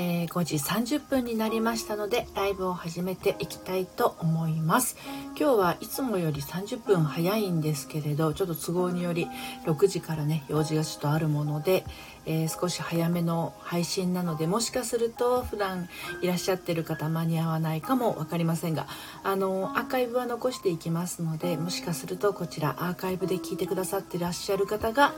[0.00, 4.96] えー、5時30分になりましたのでライブを始めていきたいと思います。
[5.36, 9.28] 今日はいつもより30分早いんですけれどちょっと都合により
[9.66, 11.84] 6時からね用事がちょっとあるもので、
[12.26, 15.88] えー、少し早めの配信なのでもしかすると普段
[16.22, 18.86] いらっしゃってる方間に合わないかも分かりませんが
[19.24, 25.12] あのアーカイブは残していきますのでもしかするとこちらアーカイブで聞いてくださってらっしゃる方が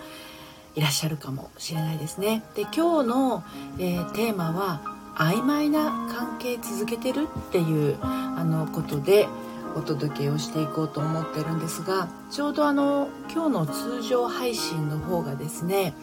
[0.75, 2.43] いらっしゃるかもしれないですね。
[2.55, 3.45] で今日の、
[3.79, 4.81] えー、テーマは
[5.17, 9.29] 曖昧な関係続けてるっていうあのことで
[9.77, 15.95] お届けをしていこうと思ってるんですがちょうどあの今日の通常配信の方がですね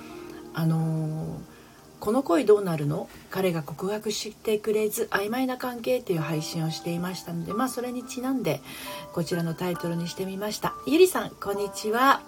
[0.54, 1.40] あの
[2.00, 3.10] この恋どうなるの？
[3.32, 8.62] 彼が告白してくれず曖昧な関係っていう配信をしていましたのでまあそれにちなんで
[9.14, 10.76] こちらのタイトルにしてみました。
[10.86, 12.22] ゆりさんこんにちは。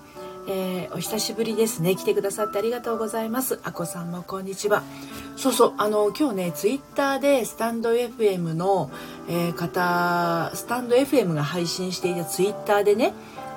[0.52, 1.96] えー、お久しぶりですね。
[1.96, 3.60] 来てくださってありがとうございます。
[3.64, 4.82] あこさんもこんにちは。
[5.38, 5.74] そうそう。
[5.78, 8.90] あの今日ねツイッターでスタンド FM の、
[9.30, 13.14] えー、方スタンド FM が配信していたツイッターでね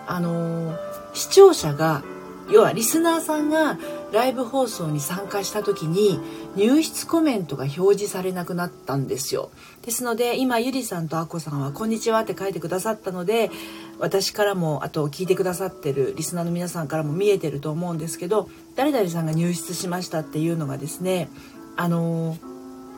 [0.06, 0.76] あの
[1.14, 2.02] 視聴者が
[2.50, 3.78] 要はリスナーさんが
[4.12, 6.20] ライブ放送に参加した時に
[6.54, 9.50] 入室コメントが表示されなくなったんですよ。
[9.82, 13.50] ですので今ゆりさんとあこさんは「こんにちは」って書いてくださったので
[13.98, 21.30] 私からもあと聞いてくださってるリスナーの皆さんからも見えてると思うんですけど誰々さんが入室しましたっていうのがですね
[21.76, 22.36] あの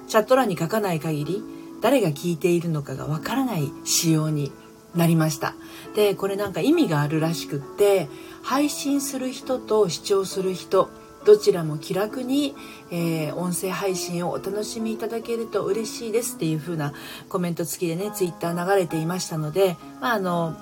[0.09, 1.43] チャット欄に書かない限り
[1.81, 4.51] 誰が聞いているのかがわからない仕様に
[4.95, 5.55] なりました。
[5.95, 8.09] でこれなんか意味があるらしくって
[8.43, 10.89] 配信する人と視聴する人
[11.25, 12.55] どちらも気楽に、
[12.91, 16.93] えー、音声配信をお楽しみいただけると嬉しいですっていう風な
[17.29, 20.57] コメント付きでねツイッター流れていましたので、まあ、あの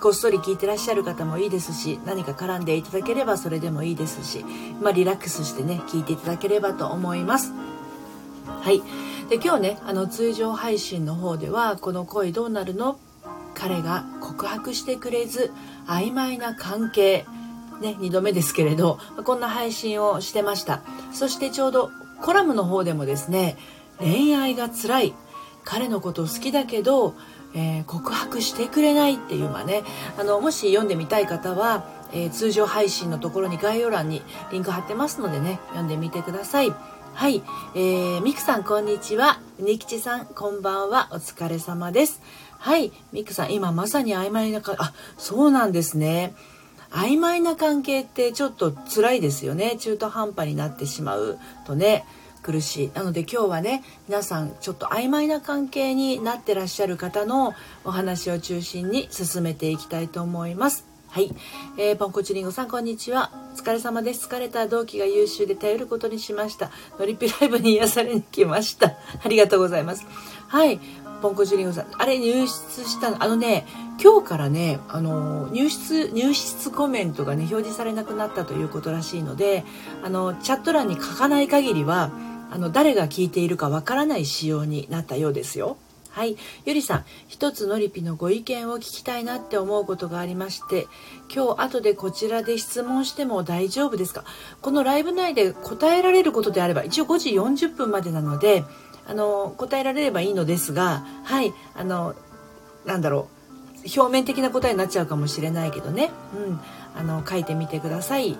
[0.00, 4.44] こっそり聞いてらっしゃる方もいいですし何か絡んでいただければそれでもいいですし、
[4.82, 7.52] まあ、リラックスしてね聞いていただければと思います。
[8.46, 8.82] はい
[9.28, 12.98] で今日ねあの通常配信の方では「この恋どうなるの?」
[13.54, 15.50] 彼が告白してくれず
[15.86, 17.24] 曖昧な関係
[17.80, 20.82] ね、2度目ですけれどこんな配信をしてました。
[21.12, 23.56] そしてちょうどコラムの方でもですね
[23.98, 25.14] 恋愛が辛い。
[25.64, 27.14] 彼のこと好きだけど、
[27.52, 29.82] えー、告白してくれないっていうまあね
[30.16, 34.22] あのもし読んでみたい方は、えー、通常配信のところに概要欄に
[34.52, 36.72] リンク貼ってますのでね読んでみてください。
[37.14, 37.42] はい、
[37.74, 39.40] えー、ミクさんこんにちは。
[39.58, 41.08] ニキチさんこんばんは。
[41.12, 42.20] お疲れ様です。
[42.58, 42.92] はい。
[43.12, 46.34] ミクさん今まさに曖昧なかあそうなんですね。
[46.90, 49.76] 曖昧な関係ってちょっと辛いですよね。
[49.78, 52.04] 中途半端になってしまうとね
[52.42, 52.90] 苦しい。
[52.94, 57.54] なので今日はね皆さんちょっと曖昧な関係になってらっしゃる方の
[57.84, 60.86] お話を中心に進めていきたいと思います。
[61.08, 61.34] はい、
[61.78, 63.30] えー、ポンコチリンゴさんこんにちは。
[63.54, 64.28] お疲れ様です。
[64.28, 66.70] 疲れた同期が優秀で頼ることにしました。
[66.98, 68.96] ノリピライブに癒されに来ました。
[69.24, 70.04] ありがとうございます。
[70.48, 70.78] はい。
[71.20, 73.66] ポンコチリンゴさんあれ入室したのあのね
[74.02, 79.64] 今日からねあの入室入室コメントがね表示されなくなったということらしいので
[80.04, 82.10] あのチャット欄に書かない限りは
[82.50, 85.76] あの誰が聞いているかわからない仕様になったようですよ。
[86.10, 90.86] はい、ゆりさん一つのりぴのご意見を聞きたいなって思うことがありまして
[91.30, 94.24] 今日後でこちらで質問しても大丈夫ですか？
[94.62, 97.30] このライブ内で答えられることであれば一応5時
[97.66, 98.64] 40分までなので
[99.08, 102.14] あの答えられればいいのですがはいあの
[102.84, 103.36] なんだろう
[103.96, 106.60] 表面的な答えになっちゃうかもしれないけどね、うん、
[106.96, 108.36] あの書いてみてください。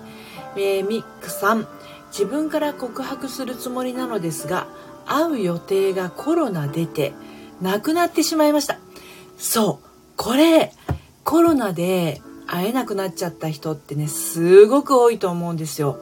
[0.55, 1.67] えー、ミックさん。
[2.09, 4.67] 自分から告白するつもりなのですが
[5.05, 7.13] 会う予定がコロナ出て
[7.61, 8.77] なくなってしまいました。
[9.37, 9.87] そう。
[10.15, 10.73] これ
[11.23, 15.99] コロナで会えなくなっちゃった人ってねすごく多いと思うんですよ。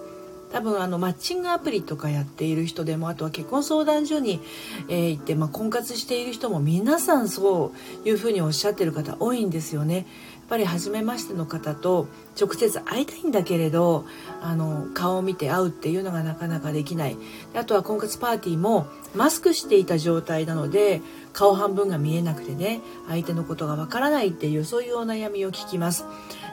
[0.55, 4.39] 多分あのマッチングアプリとかやっている人でもあとは結婚相談所に、
[4.88, 7.73] え、行って、まあ、婚活している人も皆さんそ
[8.05, 9.95] ういうふうにおっしゃってる方多いんですよね。
[9.95, 10.05] やっ
[10.47, 12.07] ぱり初めましての方と
[12.39, 14.05] 直接会いたいんだけれど
[14.41, 17.17] あの顔を見て会うっていうのがなかなかできない
[17.55, 18.85] あとは婚活パーティーも
[19.16, 21.02] マスクしていた状態なので
[21.34, 26.05] 顔半分が見えなくてね相手のことがわからないっていうそういうお悩みを聞きます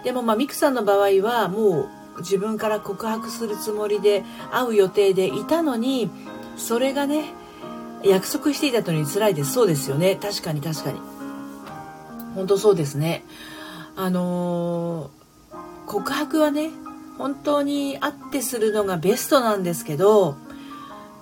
[0.04, 6.10] でもまあミクさんの場合はもう自分から告白するつもりで会う予定でいたのに
[6.56, 7.34] それがね
[8.04, 9.52] 約束していたのに辛いです。
[9.52, 10.16] そうですよね。
[10.16, 11.00] 確かに確かに。
[12.34, 13.24] 本当そうですね。
[13.94, 15.56] あのー、
[15.86, 16.70] 告白はね
[17.18, 20.36] 本当に会ってするのがベストなんですけど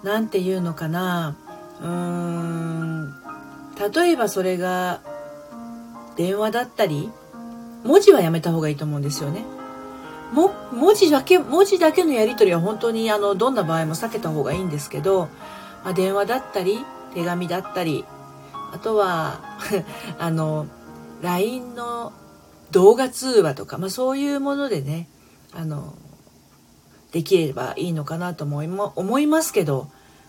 [0.03, 1.37] 何て言うのかな。
[1.81, 3.15] うーん
[3.95, 5.01] 例えばそれが
[6.17, 7.11] 電話だったり
[7.85, 9.45] 文字はやめた方がいいと思うんですよね。
[10.33, 15.29] も文字だけ文字だけのやり取りは本当にあのどんな場合も避けた方がいいんですけど
[15.85, 16.79] まあ、電話だったり
[17.15, 18.05] 手紙だったり
[18.73, 19.41] あとは
[20.19, 20.67] あの
[21.23, 22.13] LINE の
[22.71, 25.09] 動画通話とか、まあ、そういうものでね
[25.53, 25.95] あの
[27.13, 29.89] できればいいのかなと思い思いますけど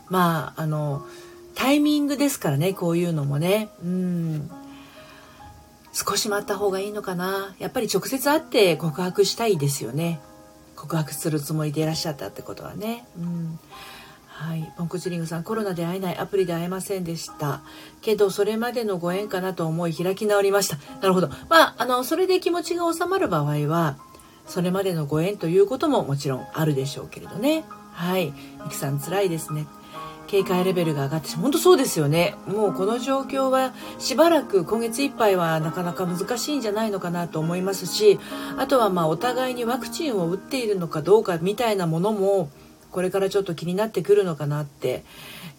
[0.09, 1.05] まああの
[1.53, 3.69] タイミングですからねこういうのもね。
[3.83, 4.49] うん。
[5.93, 7.53] 少し待った方がいいのかな。
[7.59, 10.19] やっぱり直接会って告白したいですよね。
[10.75, 13.05] 告白するつもりでいらっしゃったってことはね。
[13.17, 13.59] うん。
[14.25, 16.17] はい、ポンコツリングさんコロナで会えない。
[16.17, 17.61] アプリで会えませんでした。
[18.01, 20.77] けどそれまでのご縁かなと思い開き直りました。
[20.99, 21.29] なるほど。
[21.49, 23.97] まああのそれで気持ちが収まる場合は
[24.47, 27.65] それまでのご縁ということももちろんあるでしょうけれどね。
[27.91, 28.33] はい。
[28.63, 29.67] ミキさん辛いですね。
[30.31, 32.35] 警戒レベルが上がって本当そうですよね。
[32.47, 38.17] もうこの状況はしばらく今月いっぱいはなかなか難しいんじゃないのかなと思いますし
[38.57, 42.49] あとはまあお互いにワクチンを打っているのかどうかみたいなものも
[42.91, 45.03] これからちょっと気になってくるのかなって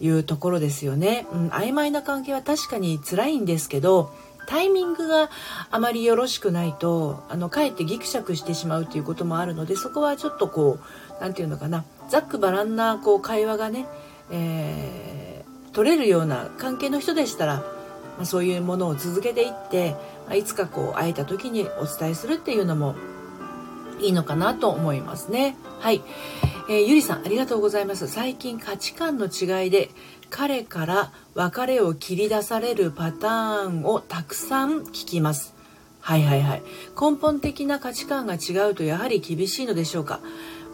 [0.01, 4.11] いうところですよね、うん、曖昧な関係は確かに辛いんですけど
[4.47, 5.29] タイミングが
[5.69, 11.85] あまりよろしくないとあのかえってギクシャクしてしまうということもあるのでそこはちょっとこう何て言うのかな。
[12.09, 13.87] ざっくばらんなこう会話がね、
[14.31, 19.91] えー、取れるような関係の人でしたら、まあ、そういうものを続けていって、
[20.27, 22.95] まあ、いつかこう会えた時にお伝えするっていうのも
[23.99, 25.55] いいのかなと思いますね。
[25.79, 26.01] はい。
[26.69, 28.07] えー、ゆりさん、ありがとうございます。
[28.07, 29.89] 最近価値観の違いで、
[30.29, 35.53] 彼から別れを切り出されるパターンをたくさん聞きます。
[35.99, 36.63] はいはいはい。
[36.99, 40.19] 根本的な価値観が違うとやはり厳しいのでしょうか。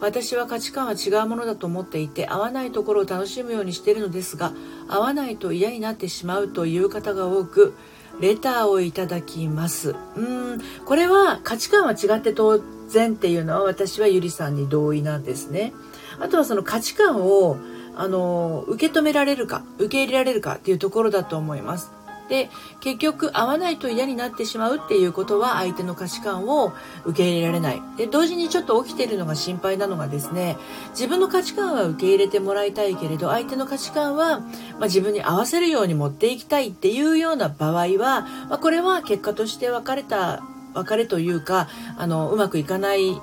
[0.00, 4.52] 私は価値観は違うものだと思っていて合わないところを楽しむようにしているのですが
[4.88, 7.74] 合わないと嫌になってしまうという方が多く
[8.20, 15.72] レターをいただきますうんこれは価値観は違って当然っていうのは私はゆりさんに同意なんですね。
[16.18, 17.56] あとはその価値観を
[17.96, 21.92] あの受け止められるか受け入れられるかっていうところだと思います。
[22.30, 22.48] で
[22.80, 26.72] 結局合わないと嫌になってしまうっていうことは相手の価値観を
[27.04, 27.82] 受け入れられない。
[27.96, 30.56] で同時にちょっと起きているのが心配なのがですね
[30.90, 34.40] 自分の価値観は受け入れてもらいたいけれど相手の価値観は、
[34.78, 40.42] ま、自分に合わせるように持っていきたいっていうような場合は、ま、これは結果として別れた
[40.72, 41.68] 別れというか
[41.98, 43.20] あのうまくいかない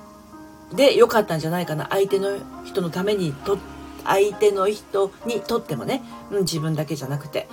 [0.75, 1.87] で良かったんじゃないかな。
[1.91, 3.57] 相手の人のためにと
[4.03, 6.01] 相手の人にとってもね、
[6.31, 7.47] うん、自分だけじゃなくて、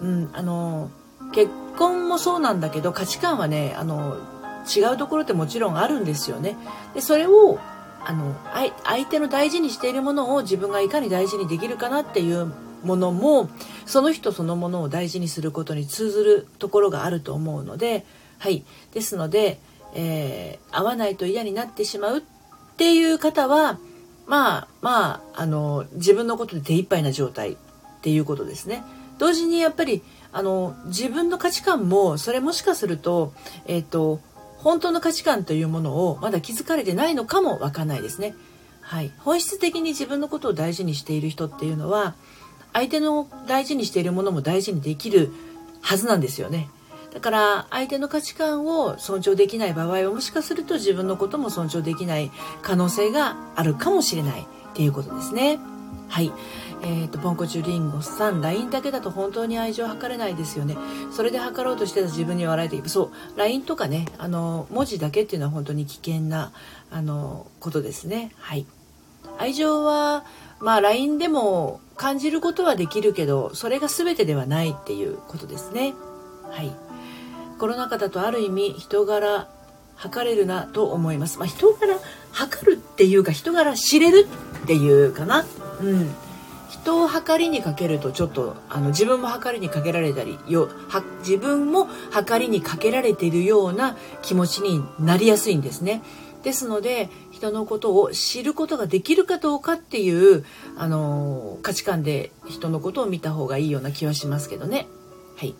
[0.00, 0.90] うん、あの
[1.32, 4.16] 結婚もそうなんだけど価値観はねあの
[4.74, 6.56] 違うところってもちろんあるんですよね。
[6.94, 7.58] でそれを
[8.04, 8.36] あの
[8.84, 12.52] 相手の大事にしているものを自分がいかに大事にできるかなっていう
[12.84, 13.50] ものも
[13.84, 18.04] その人そのものを大事にすることに通ずるところがあると思うので
[18.38, 19.58] はい、ですので、
[19.94, 22.22] えー、会わないと嫌になってしまうっ
[22.76, 23.78] ていう方は
[24.26, 27.56] まあまああの自分のことで手一杯な状態っ
[28.02, 28.82] ていうことですね。
[29.18, 30.02] 同時にやっぱり
[30.32, 33.32] あの自分の価値観もそれもしかすると,、
[33.66, 34.20] えーと、
[34.58, 38.34] 本当の価値観というものをまだ気づかれてないのかもわかんないですね。
[38.82, 42.14] はい、本質的に自分のことを大事にしている人っていうのは
[42.72, 45.32] 相手の大事にしているものも大事にできる
[45.80, 46.68] はずなんですよね。
[47.12, 52.30] だから相手の価値観を尊重できない場合はもしかすると自分のことも尊重できない
[52.60, 55.58] 可能性があるかもしれないっていうことですね。
[56.08, 56.30] はい。
[56.82, 60.76] え、ー、と、ポンコチュリンゴさん、LINE だけだと本当に愛情を測れないですよね。
[61.10, 62.88] それで測ろうとしてた自分に笑えていく。
[62.88, 66.52] そう、LINE とかね、あの、文字だけっていうのは本当に危険な、
[66.90, 68.32] あの、ことですね。
[68.38, 68.66] はい。
[69.38, 70.24] 愛情は、
[70.60, 75.94] まあ LINE でも感じることはできるけど、それが全てではないっていうことですね。
[76.50, 76.72] はい。
[77.58, 79.48] コロナ禍だとある意味人柄
[79.96, 81.38] 測れるなと思います。
[81.38, 81.98] まあ、人柄
[82.32, 84.28] 測るっていうか人柄知れる
[84.64, 85.44] っていうかな。
[85.80, 86.14] うん。
[86.82, 90.68] 人を測りにかけるとちょっとあの自分も測りにかけられたりよ
[91.20, 96.02] 自分も測りにかけられているような気持ちになりやすいんですね。
[96.42, 100.44] ですので人のことを知ることができるかどうかっていう
[100.76, 104.86] あの価値観で人のことを見た方がいいような気はしますけどね。
[105.36, 105.54] はい。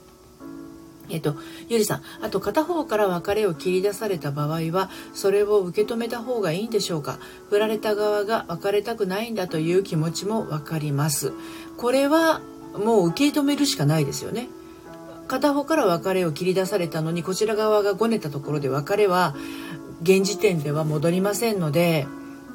[1.08, 1.36] えっと、
[1.68, 7.18] ゆりさん、あと片方から別れを切り出された場合は、それを受け止めた方がいいんでしょうか？
[7.50, 11.32] 振られた側が別れたくないんだという気持ちもわかります。
[11.76, 12.40] これは
[12.84, 14.48] もう受け止めるしかないですよね。
[15.28, 19.34] 片方から別れを切り出されたのに、こちら側がごねたところで別れは、
[20.02, 22.06] 現時点では戻りませんので、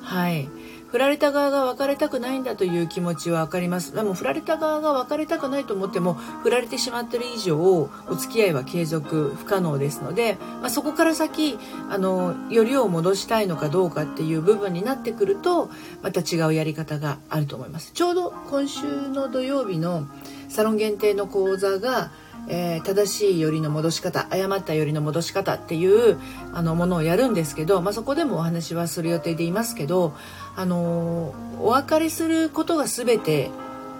[0.02, 0.48] はい。
[0.92, 3.96] 振られた側が別れたくないんだという気持ちは分かります。
[3.96, 11.58] でも振られた側が別れたくないと思っても振られてしまってる以上お付き合いは継続不可能ですので、まあ、そこから先
[11.90, 15.70] あのよりを戻したいのかどうかっていう部分になってくると
[16.02, 17.94] また違うやり方があると思います。
[17.94, 20.08] ちょうど今週の土曜日の
[20.50, 22.12] サロン限定の講座が
[22.48, 26.20] えー、正しいよりの戻し方誤ったよりの戻し方っていう
[26.54, 30.14] あのものをやるんですけど、まあ、そこでもお話はする予定でいますけど、
[30.56, 33.50] あのー、お別れすることが全て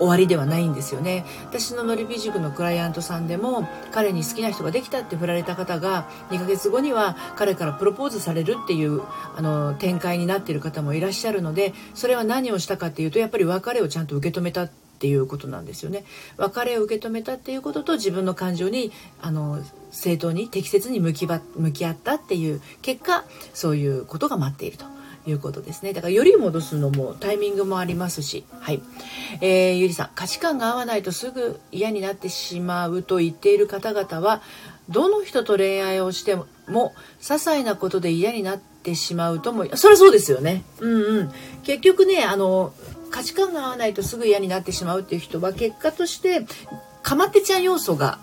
[0.02, 1.26] 終わりではないんですよね。
[1.46, 9.04] 私ののりび塾のクライアントさんでも彼に好きな人ができたって振られた方が2ヶ月後には彼からプロポーズされるっていう
[9.38, 16.06] あの展開になっている方もいらっしゃるのでそれは何をしたかっていうとやっぱり別れをちゃんと受け止めたってていうことなんですよね
[16.38, 24.86] 別れを受け止めたっていうことと自分の感情にあの正当に適切に向きば向き合ったっていう結果そういうことが待っていると。
[25.28, 25.94] いうことですね。
[25.94, 28.82] だからより戻すのもタイミングもありますし、はい。
[29.40, 34.42] えー、ゆりさん、価値観が合わないとすぐ嫌になってしまうと言っている方々は、
[34.90, 36.48] どの人と恋愛をしても、
[37.20, 40.64] 些細なことで嫌になってしまうとも、そりゃそうですよね。
[40.80, 41.32] うんうん。
[41.64, 42.74] 結局ね、あの、
[43.12, 46.46] 価値観が合わないとすぐ嫌になってしまうっていう人は結果として
[47.04, 48.20] かまってちゃん要素が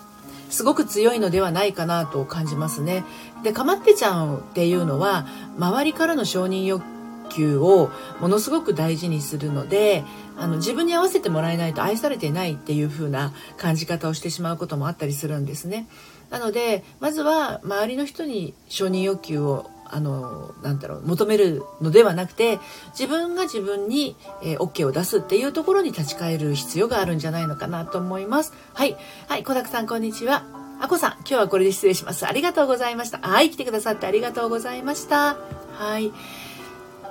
[0.49, 3.03] すごく強いのではないかなと感じますね。
[3.43, 5.27] でかまってちゃんっていうのは
[5.57, 6.83] 周りからの承認欲
[7.29, 10.03] 求をものすごく大事にするので
[10.35, 15.87] あの自分に合わせてもらえないと愛されてないっていう風な感じ方をしてしまうこともあったりするんですね。
[16.31, 22.59] なのでまずは周りの人に承認欲求をあのなんだろう求めるのではなくて
[22.97, 28.53] 自分が自分に、えー、OK を出すっていうところに立ち返る必要があるんじゃないのかなと思います。
[28.73, 28.95] はい。
[29.27, 30.45] はい小沢さんこんにちは。
[30.81, 32.25] あこさん今日はこれで失礼します。
[32.25, 33.19] ありがとうございました。
[33.19, 35.37] はい来てくださってありがとうございました。
[35.73, 36.11] はい。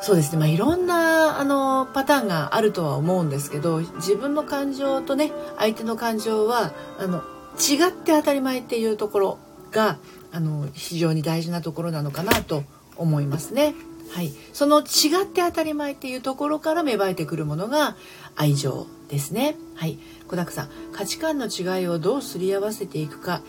[0.00, 7.18] そうですね、まあ、いろんなあのパターンがあるとは思うんですけど自分の感情とね相手の感情はあの
[7.58, 9.38] 違って当たり前っていうところ
[9.72, 9.98] が
[10.32, 12.64] あの非常に大事なところなのかなと
[12.96, 13.74] 思いますね。
[14.10, 17.94] はい、その違って当たり前っていうところから芽生えてくるものが
[18.36, 19.56] 愛情ですね。
[19.74, 23.42] はい、小沢さん価値観の違いをどうすり合わせていくか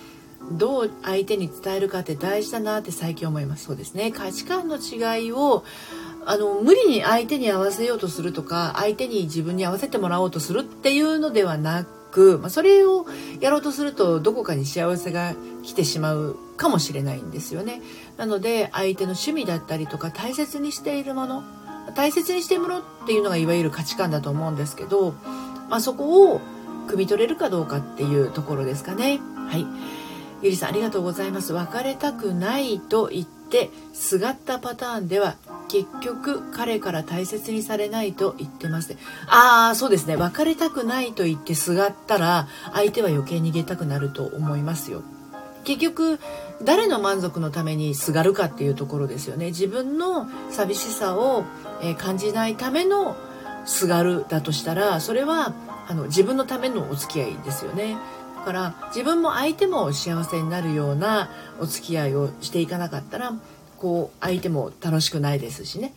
[0.51, 5.63] どう相手に伝えるかって大事だなって最近思いますそうですね価値観の違いを
[6.25, 11.98] あの無理に相手に合わせようとするとか相手に自分に合わせてもらおうとするっていうのではなく、
[12.39, 13.05] まあ、それを
[13.39, 17.81] やろうとするとどこかに幸せが来てしまうかもしれないんですよね。
[18.17, 21.43] なので相手の趣味だったりとか大切にしているもの
[21.95, 25.13] 大切にしてもらうっていうのがいわゆる価値観だと思うんですけど、
[25.69, 26.41] まあ、そこを
[26.87, 29.19] 汲み取れるかどうかっていうところですかね。
[29.49, 29.65] はい。
[30.41, 31.53] ゆりさんありがとうございます。
[31.53, 35.35] 別れたくないと言ってすがったパターンでは
[35.69, 38.97] 結局彼から大切にされないと言ってます。
[39.27, 40.15] ああそうですね。
[40.15, 45.03] 別れたくないと言ってすがったら相手は余計逃げたくなると思いますよ。
[45.63, 46.19] 結局
[46.63, 49.47] 誰の満足のためにすがるかっていうところですよね。
[49.47, 51.45] 自分の寂しさを
[51.97, 53.15] 感じないための
[53.65, 55.53] すがるだとしたらそれは
[55.87, 57.97] あの自分のためのお付き合いですよね。
[58.37, 63.33] だから自分も相手も幸せになるようなお付き合いをしていかなかったら
[63.79, 65.93] こう相手も楽しくないですしね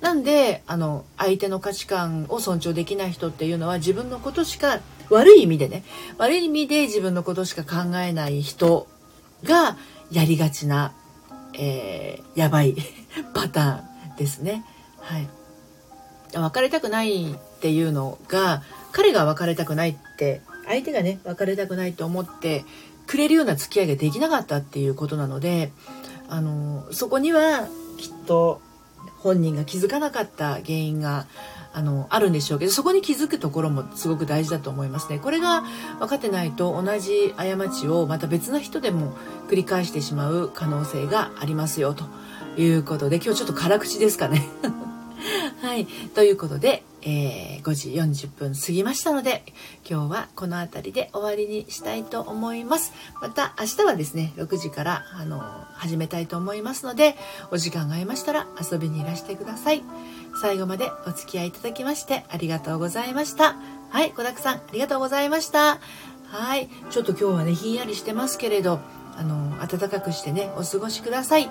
[0.00, 5.84] なんであの相手の価値観を尊重できない人っていうのは自分のことしか悪い意味でね
[6.18, 8.86] 悪い意味で自分のことしか考えない人
[9.44, 9.76] が
[10.10, 10.92] やりがちな、
[11.54, 12.76] えー、やばい
[13.32, 14.64] パターンですね。
[15.00, 15.28] はい。
[16.34, 22.64] 別れたくないっていうのが彼が別れたくないって相手がね別れたくないと思って
[23.06, 25.70] くれるような付き合いができなかったっていうことなので
[26.28, 28.60] あのそこにはきっと
[29.18, 31.26] 本人が気づかなかった原因が
[31.74, 35.18] あのあるんでしょうけどそこに気づくところもすごく大事だと思いますね。
[35.18, 35.62] これが
[36.00, 39.16] 分かってないと同じ過ちをまた別な人でも
[39.48, 42.04] 繰り返してしまう可能性がありますよと
[42.60, 44.46] いうことで今日ちょっと辛口ですかね。
[45.62, 45.86] はい。
[46.14, 49.42] ということでえー、5時40分過ぎましたので
[49.88, 52.92] 今日はこの辺りで終わりにしたいと思います。
[53.20, 55.40] また明日はですね6時からあの
[55.74, 57.16] 始めたいと思いますので
[57.50, 59.82] お時間が合いましたら遊びにいらしてください。
[60.40, 63.56] 最後までお付き合いいただきましてありがとうございました。
[63.90, 65.80] はい小沢さんありがとうございました。
[66.28, 66.68] はい。
[66.90, 68.80] ちょっと今日はねひんやりしてますけれど
[69.16, 71.50] あの暖かくしてねお過ごしください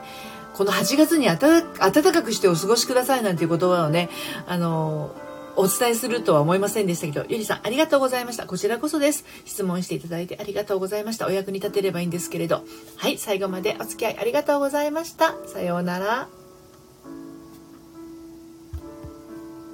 [0.54, 1.40] この8月に暖
[1.80, 4.10] かくしてお過ごしくださいなんていう言葉をね
[4.48, 5.16] あの
[5.56, 8.46] お伝えするとは思いませんでしたけど、ゆりさんありがとうございました。
[8.46, 9.26] こちらこそです。
[9.46, 11.28] 質問していただいてありがとうございました。
[11.28, 12.64] お役に立てればいいんですけれど。
[12.98, 15.36] はい、最後までお付き合いありがとうございました。
[15.48, 16.41] さようなら。